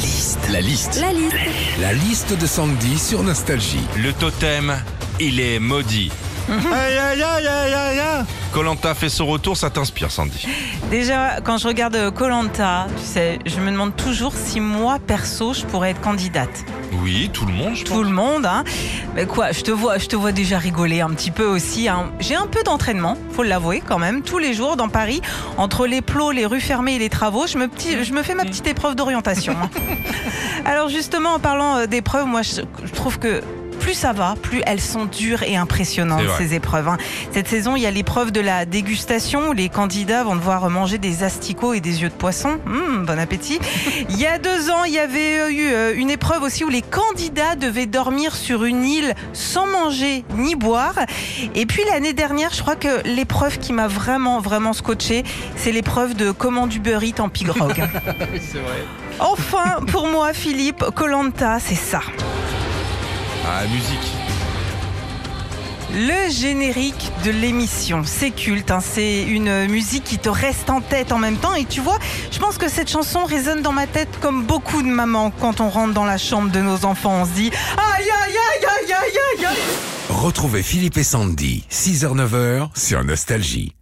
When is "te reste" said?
70.18-70.70